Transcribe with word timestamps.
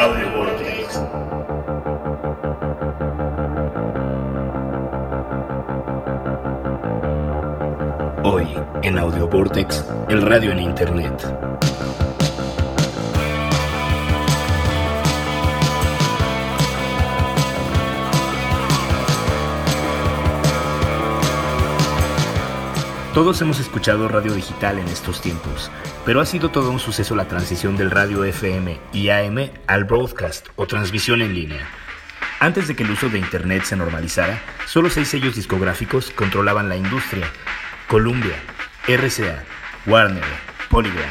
Audio 0.00 0.30
Vortex. 0.30 1.02
Hoy, 8.24 8.46
en 8.80 8.98
Audio 8.98 9.28
Vortex, 9.28 9.84
el 10.08 10.22
radio 10.22 10.52
en 10.52 10.60
Internet. 10.60 11.26
Todos 23.14 23.42
hemos 23.42 23.58
escuchado 23.58 24.06
radio 24.06 24.32
digital 24.34 24.78
en 24.78 24.86
estos 24.86 25.20
tiempos, 25.20 25.68
pero 26.06 26.20
ha 26.20 26.26
sido 26.26 26.50
todo 26.50 26.70
un 26.70 26.78
suceso 26.78 27.16
la 27.16 27.26
transición 27.26 27.76
del 27.76 27.90
radio 27.90 28.22
FM 28.22 28.78
y 28.92 29.08
AM 29.08 29.50
al 29.66 29.82
broadcast 29.82 30.46
o 30.54 30.68
transmisión 30.68 31.20
en 31.20 31.34
línea. 31.34 31.68
Antes 32.38 32.68
de 32.68 32.76
que 32.76 32.84
el 32.84 32.90
uso 32.92 33.08
de 33.08 33.18
Internet 33.18 33.64
se 33.64 33.74
normalizara, 33.74 34.40
solo 34.64 34.90
seis 34.90 35.08
sellos 35.08 35.34
discográficos 35.34 36.12
controlaban 36.12 36.68
la 36.68 36.76
industria. 36.76 37.26
Columbia, 37.88 38.36
RCA, 38.86 39.42
Warner, 39.86 40.22
Polygram, 40.70 41.10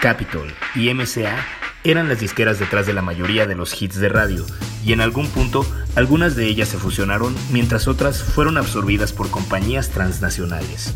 Capitol 0.00 0.54
y 0.76 0.94
MCA 0.94 1.44
eran 1.82 2.08
las 2.08 2.20
disqueras 2.20 2.60
detrás 2.60 2.86
de 2.86 2.92
la 2.92 3.02
mayoría 3.02 3.48
de 3.48 3.56
los 3.56 3.82
hits 3.82 3.96
de 3.96 4.08
radio, 4.08 4.46
y 4.84 4.92
en 4.92 5.00
algún 5.00 5.28
punto 5.28 5.66
algunas 5.96 6.36
de 6.36 6.46
ellas 6.46 6.68
se 6.68 6.78
fusionaron 6.78 7.34
mientras 7.50 7.88
otras 7.88 8.22
fueron 8.22 8.56
absorbidas 8.56 9.12
por 9.12 9.30
compañías 9.32 9.90
transnacionales 9.90 10.94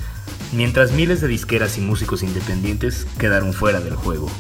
mientras 0.55 0.93
miles 0.93 1.21
de 1.21 1.29
disqueras 1.29 1.77
y 1.79 1.81
músicos 1.81 2.23
independientes 2.23 3.07
quedaron 3.19 3.53
fuera 3.53 3.81
del 3.81 3.97
juego. 3.97 4.31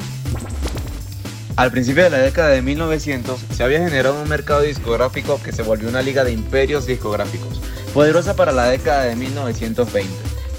Al 1.56 1.70
principio 1.70 2.02
de 2.02 2.10
la 2.10 2.18
década 2.18 2.48
de 2.48 2.62
1900 2.62 3.38
se 3.52 3.62
había 3.62 3.78
generado 3.78 4.20
un 4.20 4.28
mercado 4.28 4.62
discográfico 4.62 5.40
que 5.42 5.52
se 5.52 5.62
volvió 5.62 5.88
una 5.88 6.02
liga 6.02 6.24
de 6.24 6.32
imperios 6.32 6.86
discográficos, 6.86 7.60
poderosa 7.92 8.34
para 8.34 8.52
la 8.52 8.66
década 8.66 9.04
de 9.04 9.14
1920, 9.14 10.10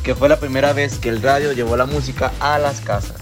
que 0.03 0.15
fue 0.15 0.29
la 0.29 0.39
primera 0.39 0.71
vez 0.71 0.97
que 0.97 1.09
el 1.09 1.21
radio 1.21 1.51
llevó 1.51 1.75
la 1.75 1.85
música 1.85 2.31
a 2.39 2.59
las 2.59 2.79
casas. 2.79 3.17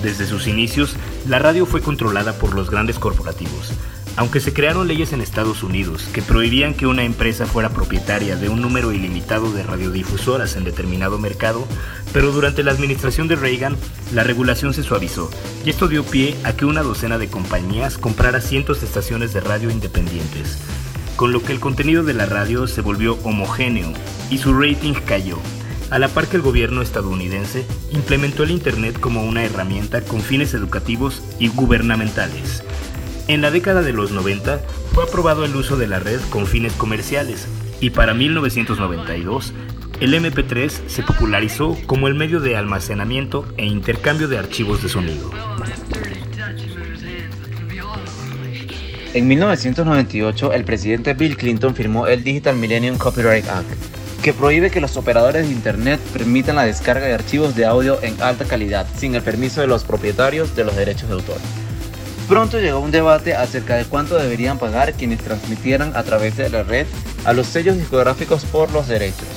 Desde 0.00 0.26
sus 0.26 0.46
inicios, 0.46 0.94
la 1.26 1.38
radio 1.38 1.66
fue 1.66 1.80
controlada 1.80 2.34
por 2.34 2.54
los 2.54 2.70
grandes 2.70 2.98
corporativos, 2.98 3.72
aunque 4.16 4.40
se 4.40 4.52
crearon 4.52 4.86
leyes 4.86 5.12
en 5.12 5.20
Estados 5.20 5.62
Unidos 5.62 6.08
que 6.12 6.22
prohibían 6.22 6.74
que 6.74 6.86
una 6.86 7.04
empresa 7.04 7.46
fuera 7.46 7.70
propietaria 7.70 8.36
de 8.36 8.48
un 8.48 8.62
número 8.62 8.92
ilimitado 8.92 9.52
de 9.52 9.62
radiodifusoras 9.62 10.56
en 10.56 10.64
determinado 10.64 11.18
mercado, 11.18 11.66
pero 12.12 12.30
durante 12.30 12.62
la 12.62 12.70
administración 12.70 13.26
de 13.26 13.36
Reagan 13.36 13.76
la 14.12 14.22
regulación 14.22 14.72
se 14.72 14.82
suavizó 14.82 15.30
y 15.64 15.70
esto 15.70 15.88
dio 15.88 16.04
pie 16.04 16.36
a 16.44 16.52
que 16.52 16.64
una 16.64 16.82
docena 16.82 17.18
de 17.18 17.28
compañías 17.28 17.98
comprara 17.98 18.40
cientos 18.40 18.80
de 18.80 18.86
estaciones 18.86 19.32
de 19.32 19.40
radio 19.40 19.70
independientes, 19.70 20.58
con 21.16 21.32
lo 21.32 21.42
que 21.42 21.52
el 21.52 21.60
contenido 21.60 22.04
de 22.04 22.14
la 22.14 22.26
radio 22.26 22.66
se 22.66 22.82
volvió 22.82 23.18
homogéneo 23.24 23.92
y 24.30 24.38
su 24.38 24.54
rating 24.54 24.94
cayó, 24.94 25.38
a 25.90 25.98
la 25.98 26.08
par 26.08 26.28
que 26.28 26.36
el 26.36 26.42
gobierno 26.42 26.82
estadounidense 26.82 27.66
implementó 27.90 28.44
el 28.44 28.52
Internet 28.52 28.98
como 29.00 29.24
una 29.24 29.44
herramienta 29.44 30.02
con 30.02 30.20
fines 30.20 30.54
educativos 30.54 31.22
y 31.38 31.48
gubernamentales 31.48 32.62
en 33.28 33.40
la 33.40 33.50
década 33.50 33.82
de 33.82 33.92
los 33.92 34.12
90 34.12 34.60
fue 34.92 35.04
aprobado 35.04 35.44
el 35.44 35.56
uso 35.56 35.76
de 35.76 35.86
la 35.86 35.98
red 35.98 36.20
con 36.30 36.46
fines 36.46 36.72
comerciales 36.74 37.46
y 37.80 37.90
para 37.90 38.14
1992 38.14 39.52
el 40.00 40.14
MP3 40.14 40.70
se 40.86 41.02
popularizó 41.02 41.76
como 41.86 42.08
el 42.08 42.14
medio 42.14 42.40
de 42.40 42.56
almacenamiento 42.56 43.46
e 43.56 43.64
intercambio 43.64 44.28
de 44.28 44.38
archivos 44.38 44.82
de 44.82 44.88
sonido. 44.88 45.30
En 49.14 49.28
1998, 49.28 50.52
el 50.52 50.64
presidente 50.64 51.14
Bill 51.14 51.36
Clinton 51.36 51.76
firmó 51.76 52.08
el 52.08 52.24
Digital 52.24 52.56
Millennium 52.56 52.98
Copyright 52.98 53.48
Act, 53.48 53.70
que 54.22 54.32
prohíbe 54.32 54.70
que 54.70 54.80
los 54.80 54.96
operadores 54.96 55.46
de 55.46 55.52
Internet 55.52 56.00
permitan 56.12 56.56
la 56.56 56.64
descarga 56.64 57.06
de 57.06 57.14
archivos 57.14 57.54
de 57.54 57.64
audio 57.64 58.02
en 58.02 58.20
alta 58.20 58.44
calidad 58.44 58.88
sin 58.96 59.14
el 59.14 59.22
permiso 59.22 59.60
de 59.60 59.68
los 59.68 59.84
propietarios 59.84 60.56
de 60.56 60.64
los 60.64 60.74
derechos 60.74 61.08
de 61.08 61.14
autor. 61.14 61.38
Pronto 62.28 62.58
llegó 62.58 62.78
un 62.80 62.90
debate 62.90 63.34
acerca 63.34 63.76
de 63.76 63.84
cuánto 63.84 64.16
deberían 64.16 64.58
pagar 64.58 64.94
quienes 64.94 65.20
transmitieran 65.20 65.94
a 65.94 66.04
través 66.04 66.38
de 66.38 66.48
la 66.48 66.62
red 66.62 66.86
a 67.26 67.34
los 67.34 67.46
sellos 67.46 67.76
discográficos 67.76 68.46
por 68.46 68.72
los 68.72 68.88
derechos. 68.88 69.28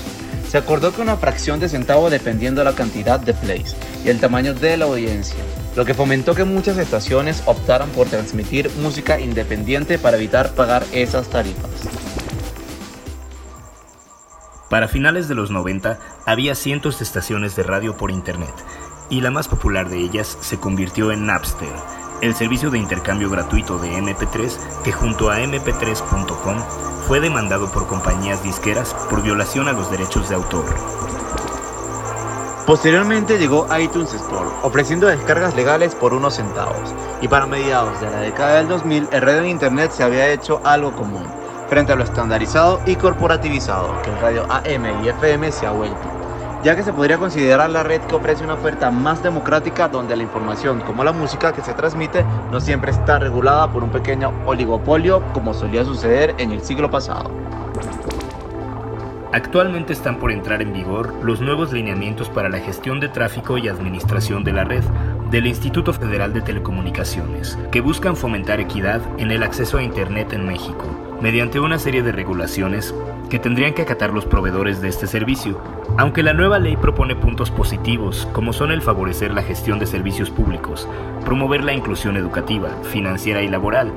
Se 0.50 0.58
acordó 0.58 0.94
que 0.94 1.02
una 1.02 1.18
fracción 1.18 1.60
de 1.60 1.68
centavo 1.68 2.10
dependiendo 2.10 2.62
de 2.62 2.66
la 2.66 2.76
cantidad 2.76 3.20
de 3.20 3.34
plays 3.34 3.76
y 4.06 4.10
el 4.10 4.22
tamaño 4.22 4.54
de 4.54 4.78
la 4.78 4.86
audiencia, 4.86 5.36
lo 5.76 5.84
que 5.84 5.94
fomentó 5.94 6.34
que 6.34 6.46
muchas 6.46 6.78
estaciones 6.78 7.44
optaran 7.46 7.90
por 7.90 8.08
transmitir 8.08 8.72
música 8.82 9.20
independiente 9.20 10.00
para 10.00 10.16
evitar 10.16 10.52
pagar 10.52 10.86
esas 10.94 11.28
tarifas. 11.28 11.70
Para 14.70 14.88
finales 14.88 15.28
de 15.28 15.36
los 15.36 15.52
90 15.52 16.00
había 16.26 16.56
cientos 16.56 17.00
de 17.00 17.04
estaciones 17.04 17.58
de 17.58 17.64
radio 17.64 17.98
por 17.98 18.12
internet 18.12 18.54
y 19.10 19.20
la 19.20 19.32
más 19.32 19.50
popular 19.50 19.90
de 19.90 20.00
ellas 20.00 20.38
se 20.40 20.58
convirtió 20.58 21.12
en 21.12 21.26
Napster 21.26 21.68
el 22.22 22.34
servicio 22.36 22.70
de 22.70 22.80
intercambio 22.80 23.30
gratuito 23.30 23.78
de 23.78 23.92
MP3 23.98 24.82
que 24.84 24.92
junto 24.92 25.30
a 25.30 25.40
mp3.com 25.40 26.58
fue 27.08 27.20
demandado 27.20 27.70
por 27.72 27.88
compañías 27.88 28.44
disqueras 28.44 28.94
por 29.10 29.22
violación 29.22 29.68
a 29.68 29.74
los 29.74 29.90
derechos 29.92 30.28
de 30.30 30.36
autor. 30.36 30.66
Posteriormente 32.66 33.38
llegó 33.38 33.66
iTunes 33.80 34.14
Store, 34.14 34.50
ofreciendo 34.62 35.08
descargas 35.08 35.56
legales 35.56 35.96
por 35.96 36.14
unos 36.14 36.36
centavos, 36.36 36.94
y 37.22 37.28
para 37.30 37.46
mediados 37.46 38.02
de 38.02 38.10
la 38.10 38.20
década 38.20 38.58
del 38.58 38.68
2000 38.68 39.08
el 39.12 39.22
radio 39.22 39.40
en 39.40 39.48
Internet 39.48 39.92
se 39.92 40.04
había 40.04 40.30
hecho 40.34 40.60
algo 40.66 40.92
común, 40.92 41.26
frente 41.70 41.94
a 41.94 41.96
lo 41.96 42.04
estandarizado 42.04 42.82
y 42.86 42.98
corporativizado 42.98 44.02
que 44.02 44.10
el 44.10 44.20
radio 44.20 44.46
AM 44.50 45.04
y 45.06 45.08
FM 45.08 45.52
se 45.52 45.66
ha 45.66 45.72
vuelto 45.72 46.17
ya 46.64 46.76
que 46.76 46.84
se 46.84 46.94
podría 46.94 47.18
considerar 47.18 47.70
la 47.70 47.84
red 47.84 48.02
que 48.02 48.16
ofrece 48.16 48.44
una 48.44 48.56
oferta 48.56 48.92
más 48.92 49.22
democrática 49.24 49.88
donde 49.88 50.16
la 50.16 50.24
información 50.24 50.82
como 50.82 51.04
la 51.04 51.12
música 51.12 51.54
que 51.54 51.62
se 51.62 51.74
transmite 51.74 52.26
no 52.52 52.60
siempre 52.60 52.92
está 52.92 53.20
regulada 53.20 53.72
por 53.72 53.84
un 53.84 53.90
pequeño 53.90 54.32
oligopolio 54.46 55.22
como 55.34 55.54
solía 55.54 55.86
suceder 55.86 56.36
en 56.38 56.52
el 56.52 56.62
siglo 56.62 56.90
pasado. 56.90 57.32
Actualmente 59.34 59.94
están 59.94 60.20
por 60.20 60.32
entrar 60.32 60.62
en 60.62 60.74
vigor 60.74 61.14
los 61.22 61.42
nuevos 61.42 61.74
lineamientos 61.74 62.30
para 62.30 62.50
la 62.50 62.60
gestión 62.60 63.00
de 63.00 63.10
tráfico 63.10 63.58
y 63.58 63.68
administración 63.68 64.44
de 64.44 64.54
la 64.54 64.64
red 64.64 64.84
del 65.30 65.46
Instituto 65.48 65.92
Federal 65.92 66.34
de 66.34 66.42
Telecomunicaciones, 66.42 67.58
que 67.72 67.82
buscan 67.82 68.16
fomentar 68.16 68.62
equidad 68.62 69.02
en 69.18 69.30
el 69.32 69.44
acceso 69.44 69.78
a 69.78 69.84
Internet 69.84 70.32
en 70.32 70.48
México, 70.48 70.86
mediante 71.22 71.60
una 71.60 71.78
serie 71.78 72.02
de 72.02 72.14
regulaciones 72.14 72.96
que 73.30 73.40
tendrían 73.40 73.74
que 73.74 73.82
acatar 73.82 74.14
los 74.14 74.26
proveedores 74.26 74.82
de 74.82 74.88
este 74.88 75.08
servicio, 75.08 75.60
aunque 75.98 76.24
la 76.24 76.34
nueva 76.34 76.60
ley 76.60 76.78
propone 76.78 77.16
puntos 77.16 77.52
positivos, 77.52 78.28
como 78.34 78.54
son 78.54 78.72
el 78.72 78.82
favorecer 78.82 79.34
la 79.34 79.44
gestión 79.44 79.80
de 79.80 79.86
servicios 79.86 80.30
públicos, 80.30 80.88
promover 81.26 81.64
la 81.64 81.74
inclusión 81.74 82.18
educativa, 82.18 82.70
financiera 82.84 83.42
y 83.42 83.48
laboral, 83.48 83.92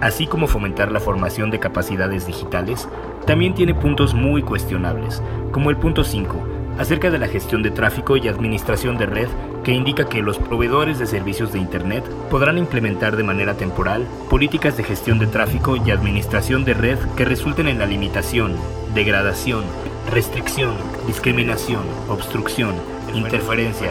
así 0.00 0.26
como 0.26 0.46
fomentar 0.46 0.90
la 0.90 1.00
formación 1.00 1.50
de 1.50 1.60
capacidades 1.60 2.26
digitales, 2.26 2.88
también 3.26 3.54
tiene 3.54 3.74
puntos 3.74 4.14
muy 4.14 4.42
cuestionables, 4.42 5.22
como 5.52 5.70
el 5.70 5.76
punto 5.76 6.04
5, 6.04 6.59
acerca 6.78 7.10
de 7.10 7.18
la 7.18 7.28
gestión 7.28 7.62
de 7.62 7.70
tráfico 7.70 8.16
y 8.16 8.28
administración 8.28 8.96
de 8.96 9.06
red 9.06 9.28
que 9.64 9.72
indica 9.72 10.08
que 10.08 10.22
los 10.22 10.38
proveedores 10.38 10.98
de 10.98 11.06
servicios 11.06 11.52
de 11.52 11.58
Internet 11.58 12.04
podrán 12.30 12.58
implementar 12.58 13.16
de 13.16 13.24
manera 13.24 13.54
temporal 13.54 14.06
políticas 14.28 14.76
de 14.76 14.84
gestión 14.84 15.18
de 15.18 15.26
tráfico 15.26 15.76
y 15.76 15.90
administración 15.90 16.64
de 16.64 16.74
red 16.74 16.98
que 17.16 17.24
resulten 17.24 17.68
en 17.68 17.78
la 17.78 17.86
limitación, 17.86 18.56
degradación, 18.94 19.64
restricción, 20.10 20.74
discriminación, 21.06 21.82
obstrucción, 22.08 22.74
interferencia, 23.14 23.90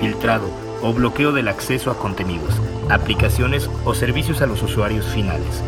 filtrado 0.00 0.48
o 0.82 0.92
bloqueo 0.92 1.32
del 1.32 1.48
acceso 1.48 1.90
a 1.90 1.98
contenidos, 1.98 2.60
aplicaciones 2.90 3.70
o 3.84 3.94
servicios 3.94 4.42
a 4.42 4.46
los 4.46 4.62
usuarios 4.62 5.06
finales, 5.06 5.62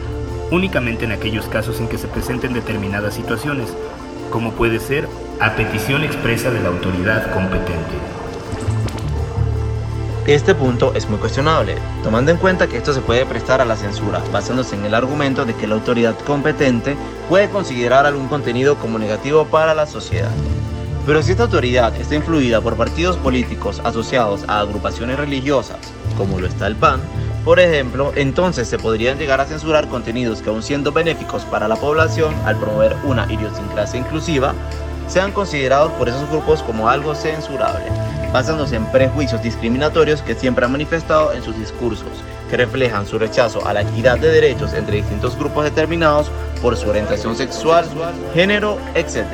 únicamente 0.51 1.05
en 1.05 1.13
aquellos 1.13 1.47
casos 1.47 1.81
en 1.81 1.89
que 1.89 1.99
se 1.99 2.09
presenten 2.09 2.53
determinadas 2.53 3.15
situaciones, 3.15 3.75
como 4.31 4.53
puede 4.53 4.81
ser 4.81 5.09
a 5.41 5.55
petición 5.55 6.03
expresa 6.03 6.51
de 6.51 6.61
la 6.61 6.69
autoridad 6.69 7.33
competente. 7.33 7.97
Este 10.27 10.57
punto 10.57 10.93
es 10.95 11.09
muy 11.09 11.19
cuestionable, 11.19 11.77
tomando 12.03 12.33
en 12.33 12.37
cuenta 12.39 12.67
que 12.67 12.77
esto 12.77 12.93
se 12.93 13.01
puede 13.01 13.25
prestar 13.27 13.61
a 13.61 13.65
la 13.65 13.77
censura, 13.77 14.21
basándose 14.33 14.75
en 14.75 14.85
el 14.85 14.95
argumento 14.95 15.45
de 15.45 15.55
que 15.55 15.69
la 15.69 15.77
autoridad 15.77 16.19
competente 16.27 16.97
puede 17.29 17.49
considerar 17.49 18.07
algún 18.07 18.27
contenido 18.27 18.75
como 18.77 18.99
negativo 18.99 19.45
para 19.45 19.73
la 19.73 19.87
sociedad. 19.87 20.33
Pero 21.07 21.23
si 21.23 21.31
esta 21.31 21.45
autoridad 21.45 21.95
está 21.95 22.17
influida 22.17 22.61
por 22.61 22.77
partidos 22.77 23.17
políticos 23.17 23.81
asociados 23.85 24.43
a 24.49 24.59
agrupaciones 24.59 25.17
religiosas, 25.17 25.79
como 26.19 26.41
lo 26.41 26.49
está 26.49 26.67
el 26.67 26.75
PAN, 26.75 27.01
por 27.47 27.61
ejemplo, 27.61 28.13
entonces 28.17 28.67
se 28.67 28.77
podrían 28.77 29.19
llegar 29.19 29.41
a 29.41 29.47
censurar 29.47 29.87
contenidos 29.87 30.43
que 30.43 30.51
aun 30.51 30.65
siendo 30.65 30.91
benéficos 30.91 31.45
para 31.45 31.69
la 31.69 31.77
población 31.77 32.35
al 32.45 32.59
promover 32.59 32.97
una 33.05 33.33
idiosincrasia 33.33 34.01
inclusiva, 34.01 34.53
sean 35.07 35.31
considerados 35.31 35.93
por 35.93 36.09
esos 36.09 36.29
grupos 36.29 36.61
como 36.65 36.89
algo 36.89 37.15
censurable, 37.15 37.85
basándose 38.33 38.75
en 38.75 38.91
prejuicios 38.91 39.41
discriminatorios 39.45 40.23
que 40.23 40.35
siempre 40.35 40.65
ha 40.65 40.69
manifestado 40.69 41.33
en 41.35 41.45
sus 41.45 41.57
discursos, 41.57 42.09
que 42.51 42.57
reflejan 42.57 43.07
su 43.07 43.17
rechazo 43.17 43.65
a 43.65 43.73
la 43.73 43.83
equidad 43.83 44.19
de 44.19 44.29
derechos 44.29 44.75
entre 44.75 44.97
distintos 44.97 45.39
grupos 45.39 45.63
determinados 45.63 46.33
por 46.61 46.77
su 46.77 46.89
orientación 46.89 47.37
sexual, 47.37 47.87
género, 48.35 48.77
etc. 48.97 49.25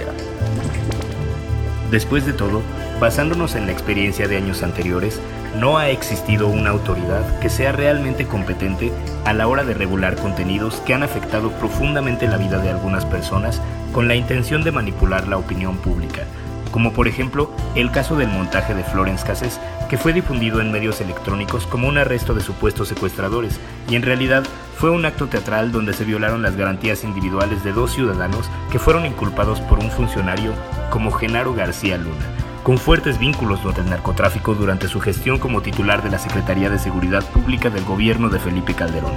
Después 1.91 2.27
de 2.27 2.35
todo, 2.35 2.61
basándonos 3.03 3.57
en 3.57 3.67
la 3.67 3.73
experiencia 3.73 4.29
de 4.29 4.37
años 4.37 4.63
anteriores, 4.63 5.21
no 5.59 5.77
ha 5.77 5.89
existido 5.89 6.47
una 6.47 6.71
autoridad 6.71 7.41
que 7.41 7.51
sea 7.51 7.73
realmente 7.73 8.29
competente 8.29 8.93
a 9.25 9.33
la 9.33 9.49
hora 9.49 9.65
de 9.65 9.75
regular 9.75 10.15
contenidos 10.15 10.77
que 10.87 10.95
han 10.95 11.03
afectado 11.03 11.51
profundamente 11.51 12.29
la 12.29 12.37
vida 12.37 12.59
de 12.59 12.71
algunas 12.71 13.05
personas 13.05 13.61
con 13.91 14.07
la 14.07 14.15
intención 14.15 14.63
de 14.63 14.71
manipular 14.71 15.27
la 15.27 15.37
opinión 15.37 15.79
pública, 15.79 16.23
como 16.71 16.93
por 16.93 17.09
ejemplo 17.09 17.51
el 17.75 17.91
caso 17.91 18.15
del 18.15 18.29
montaje 18.29 18.73
de 18.73 18.85
Florence 18.85 19.27
Cassés, 19.27 19.59
que 19.91 19.99
fue 19.99 20.13
difundido 20.13 20.61
en 20.61 20.71
medios 20.71 21.01
electrónicos 21.01 21.67
como 21.67 21.89
un 21.89 21.99
arresto 21.99 22.35
de 22.35 22.41
supuestos 22.41 22.87
secuestradores, 22.87 23.59
y 23.91 23.97
en 23.97 24.03
realidad 24.03 24.45
fue 24.79 24.91
un 24.91 25.05
acto 25.07 25.27
teatral 25.27 25.73
donde 25.73 25.93
se 25.93 26.05
violaron 26.05 26.43
las 26.43 26.55
garantías 26.55 27.03
individuales 27.03 27.65
de 27.65 27.73
dos 27.73 27.95
ciudadanos 27.95 28.49
que 28.71 28.79
fueron 28.79 29.07
inculpados 29.07 29.61
por 29.61 29.81
un 29.81 29.91
funcionario 29.91 30.53
como 30.91 31.11
Genaro 31.11 31.53
García 31.53 31.99
Luna, 31.99 32.52
con 32.63 32.79
fuertes 32.79 33.19
vínculos 33.19 33.61
con 33.61 33.77
el 33.77 33.91
narcotráfico 33.91 34.55
durante 34.55 34.89
su 34.89 35.01
gestión 35.01 35.39
como 35.39 35.63
titular 35.63 36.03
de 36.03 36.11
la 36.11 36.19
Secretaría 36.19 36.71
de 36.71 36.79
Seguridad 36.79 37.25
Pública 37.31 37.71
del 37.71 37.85
gobierno 37.85 38.29
de 38.29 38.39
Felipe 38.39 38.75
Calderón. 38.75 39.15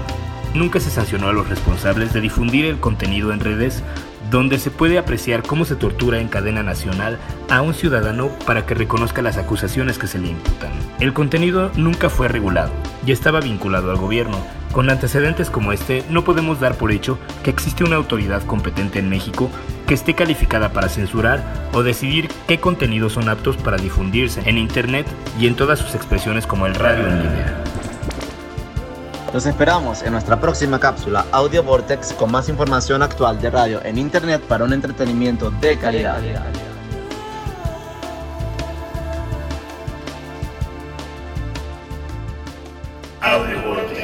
Nunca 0.53 0.79
se 0.79 0.89
sancionó 0.89 1.27
a 1.27 1.33
los 1.33 1.49
responsables 1.49 2.13
de 2.13 2.21
difundir 2.21 2.65
el 2.65 2.79
contenido 2.79 3.33
en 3.33 3.41
redes 3.41 3.83
donde 4.31 4.57
se 4.57 4.71
puede 4.71 4.97
apreciar 4.97 5.43
cómo 5.43 5.65
se 5.65 5.75
tortura 5.75 6.19
en 6.19 6.27
cadena 6.27 6.63
nacional 6.63 7.19
a 7.49 7.61
un 7.61 7.73
ciudadano 7.73 8.29
para 8.45 8.65
que 8.65 8.73
reconozca 8.73 9.21
las 9.21 9.37
acusaciones 9.37 9.97
que 9.97 10.07
se 10.07 10.17
le 10.17 10.29
imputan. 10.29 10.71
El 10.99 11.13
contenido 11.13 11.71
nunca 11.75 12.09
fue 12.09 12.27
regulado 12.27 12.71
y 13.05 13.11
estaba 13.11 13.41
vinculado 13.41 13.91
al 13.91 13.97
gobierno. 13.97 14.37
Con 14.75 14.89
antecedentes 14.89 15.49
como 15.49 15.71
este, 15.71 16.03
no 16.09 16.25
podemos 16.25 16.59
dar 16.59 16.75
por 16.75 16.91
hecho 16.91 17.17
que 17.45 17.49
existe 17.49 17.85
una 17.85 17.95
autoridad 17.95 18.43
competente 18.43 18.99
en 18.99 19.09
México 19.09 19.49
que 19.87 19.93
esté 19.93 20.15
calificada 20.15 20.73
para 20.73 20.89
censurar 20.89 21.41
o 21.71 21.81
decidir 21.81 22.27
qué 22.45 22.59
contenidos 22.59 23.13
son 23.13 23.29
aptos 23.29 23.55
para 23.55 23.77
difundirse 23.77 24.41
en 24.43 24.57
Internet 24.57 25.07
y 25.39 25.47
en 25.47 25.55
todas 25.55 25.79
sus 25.79 25.95
expresiones 25.95 26.45
como 26.45 26.65
el 26.65 26.75
radio 26.75 27.07
en 27.07 27.23
línea. 27.23 27.63
Los 29.33 29.45
esperamos 29.45 30.03
en 30.03 30.11
nuestra 30.11 30.41
próxima 30.41 30.77
cápsula 30.77 31.25
Audio 31.31 31.63
Vortex 31.63 32.11
con 32.11 32.29
más 32.33 32.49
información 32.49 33.01
actual 33.01 33.39
de 33.39 33.51
radio 33.51 33.81
en 33.81 33.97
Internet 33.97 34.41
para 34.41 34.65
un 34.65 34.73
entretenimiento 34.73 35.51
de 35.51 35.77
calidad. 35.77 36.19
Audio 43.21 43.61
Vortex. 43.61 43.94